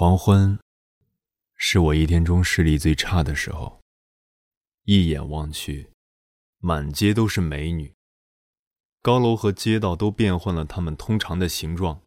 [0.00, 0.56] 黄昏，
[1.56, 3.80] 是我一天中视力最差的时候。
[4.84, 5.90] 一眼望去，
[6.58, 7.96] 满街都是美女。
[9.02, 12.00] 高楼和街道都变换了它们通常的形状，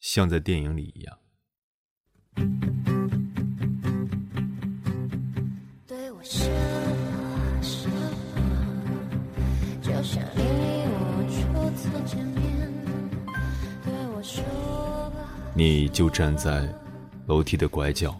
[0.00, 1.20] 像在电影里一样。
[15.54, 16.66] 你就站在
[17.26, 18.18] 楼梯的拐角，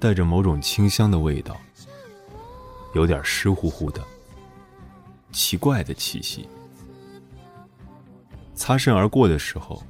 [0.00, 1.56] 带着某种清香的味道，
[2.94, 4.02] 有点湿乎乎的、
[5.30, 6.48] 奇怪的气息。
[8.54, 9.82] 擦身而过的时候，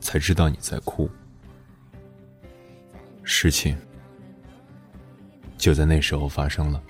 [0.00, 1.08] 才知道你在哭。
[3.22, 3.76] 事情
[5.56, 6.82] 就在那时候发生了。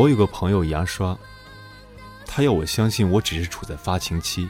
[0.00, 1.14] 我有个朋友牙刷，
[2.24, 4.48] 他要我相信我只是处在发情期，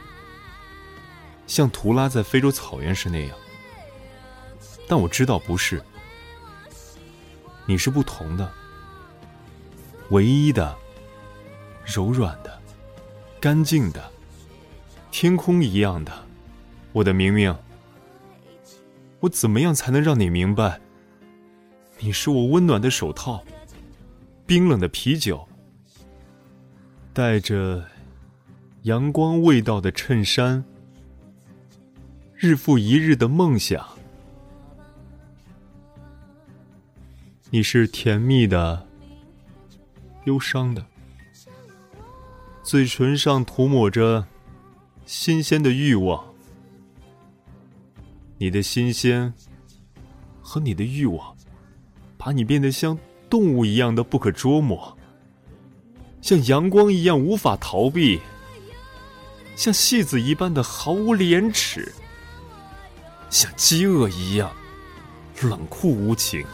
[1.45, 3.37] 像图拉在非洲草原时那样。
[4.87, 5.83] 但我知道不是，
[7.65, 8.49] 你是不同的，
[10.11, 10.73] 唯一的，
[11.83, 12.61] 柔软的，
[13.41, 14.09] 干净的，
[15.11, 16.13] 天空一样的，
[16.93, 17.53] 我的明明。
[19.19, 20.79] 我怎么样才能让你明白？
[21.99, 23.43] 你是我温暖的手套。
[24.51, 25.47] 冰冷的啤酒，
[27.13, 27.87] 带着
[28.81, 30.61] 阳光味道的衬衫，
[32.35, 33.87] 日复一日的梦想。
[37.49, 38.85] 你是甜蜜的，
[40.25, 40.85] 忧伤的，
[42.61, 44.27] 嘴唇上涂抹着
[45.05, 46.21] 新鲜的欲望。
[48.37, 49.33] 你的新鲜
[50.41, 51.37] 和你的欲望，
[52.17, 52.99] 把你变得像。
[53.31, 54.97] 动物一样的不可捉摸，
[56.21, 58.19] 像阳光一样无法逃避，
[59.55, 61.93] 像戏子一般的毫无廉耻，
[63.29, 64.51] 像饥饿一样
[65.41, 66.45] 冷酷无情。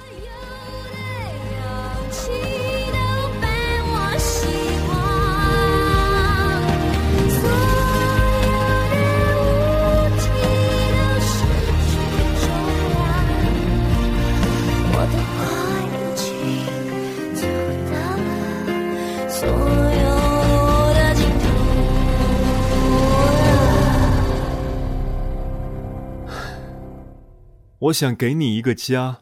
[27.87, 29.21] 我想给你一个家，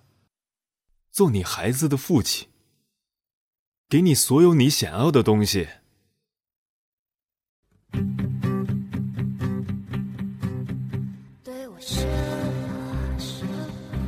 [1.12, 2.48] 做你孩子的父亲，
[3.88, 5.68] 给你所有你想要的东西。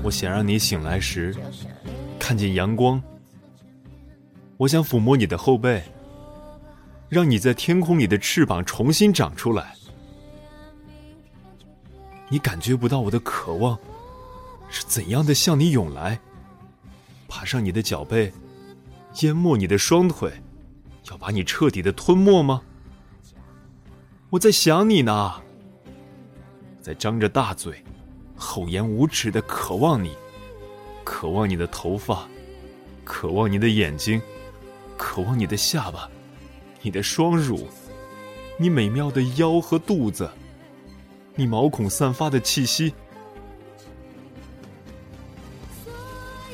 [0.01, 1.35] 我想让你醒来时
[2.18, 3.01] 看见阳光。
[4.57, 5.84] 我想抚摸你的后背，
[7.09, 9.75] 让你在天空里的翅膀重新长出来。
[12.29, 13.78] 你感觉不到我的渴望。
[14.70, 16.20] 是怎样的向你涌来，
[17.28, 18.32] 爬上你的脚背，
[19.22, 20.32] 淹没你的双腿，
[21.10, 22.62] 要把你彻底的吞没吗？
[24.30, 25.42] 我在想你呢，
[26.82, 27.84] 在张着大嘴，
[28.36, 30.16] 厚颜无耻的渴望你，
[31.04, 32.28] 渴望你的头发，
[33.06, 34.22] 渴望你的眼睛，
[34.98, 36.10] 渴望你的下巴，
[36.82, 37.68] 你的双乳，
[38.60, 40.30] 你美妙的腰和肚子，
[41.36, 42.94] 你毛孔散发的气息。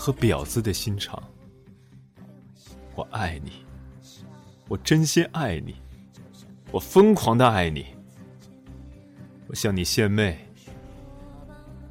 [0.00, 1.20] 和婊子的心肠，
[2.94, 3.50] 我爱你，
[4.68, 5.74] 我真心爱你，
[6.70, 7.84] 我疯狂的爱你，
[9.48, 10.38] 我向你献媚，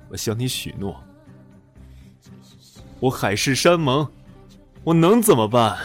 [0.07, 1.03] 我向你许诺，
[3.01, 4.09] 我海誓山盟，
[4.85, 5.77] 我能怎么办？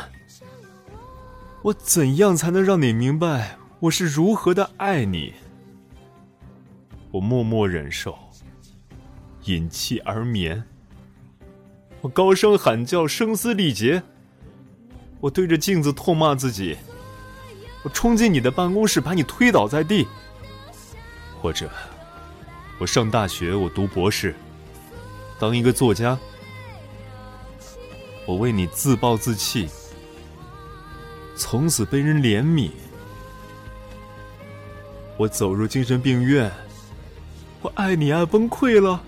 [1.62, 5.34] 我怎样才能让你明白我是如何的爱你？
[7.10, 8.16] 我默默忍受，
[9.46, 10.64] 隐气而眠。
[12.02, 14.02] 我高声喊叫，声嘶力竭。
[15.20, 16.76] 我对着镜子痛骂自己。
[17.84, 20.06] 我冲进你的办公室，把你推倒在地。
[21.40, 21.70] 或者，
[22.78, 24.34] 我上大学，我读博士，
[25.38, 26.18] 当一个作家，
[28.26, 29.68] 我为你自暴自弃，
[31.36, 32.70] 从此被人怜悯。
[35.16, 36.50] 我走入精神病院，
[37.60, 39.02] 我爱你爱崩溃了，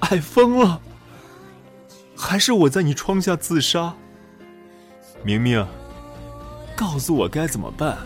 [0.00, 0.80] 爱疯了，
[2.28, 3.94] 还是我在你窗下自杀？
[5.22, 5.64] 明明，
[6.74, 7.98] 告诉我该怎么办？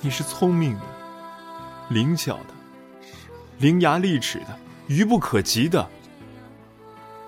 [0.00, 0.82] 你是聪明的、
[1.88, 2.54] 灵巧的、
[3.58, 4.56] 伶牙俐齿的、
[4.86, 5.84] 愚不可及的，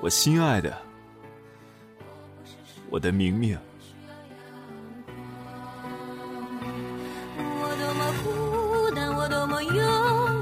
[0.00, 0.72] 我心爱的，
[2.88, 3.58] 我的明明。
[7.36, 9.74] 我多么孤单，我多么勇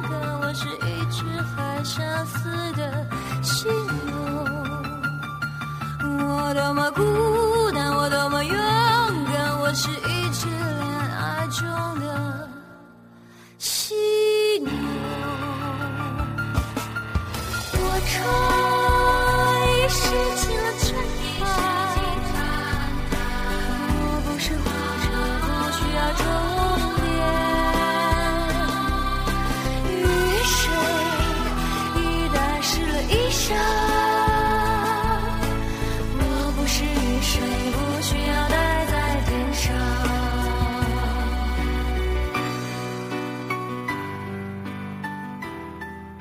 [0.03, 3.07] 敢，我是一只海上死的
[3.43, 4.13] 犀牛。
[6.03, 10.18] 我多么孤单，我多么勇敢，我是一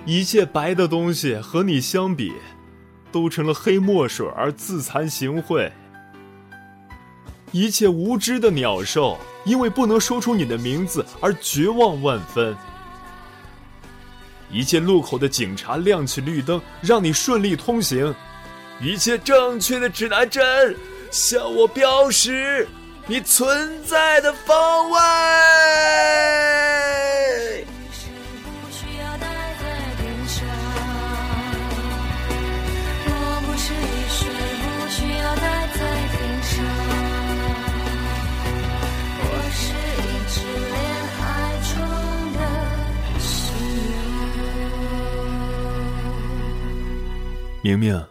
[0.08, 2.32] 一切白的东西和你相比，
[3.12, 5.70] 都成了黑墨水而自惭形秽。
[7.52, 12.56] 一切无知的鸟兽，因为不能说出你的名字而绝望万分。
[14.50, 18.16] 一切路口的警察亮起绿灯，让你顺利通行。
[18.80, 20.74] 一切正确的指南针
[21.12, 22.66] 向我标识
[23.08, 25.00] 你存在的方位。
[47.68, 48.08] 明明，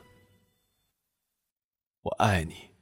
[2.03, 2.76] 我爱你。